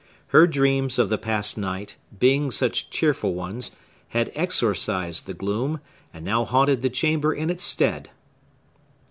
Her 0.29 0.47
dreams 0.47 0.97
of 0.97 1.09
the 1.11 1.19
past 1.19 1.59
night, 1.59 1.95
being 2.17 2.49
such 2.49 2.89
cheerful 2.89 3.35
ones, 3.35 3.69
had 4.07 4.31
exorcised 4.33 5.27
the 5.27 5.35
gloom, 5.35 5.79
and 6.11 6.25
now 6.25 6.43
haunted 6.43 6.81
the 6.81 6.89
chamber 6.89 7.35
in 7.35 7.51
its 7.51 7.63
stead. 7.63 8.09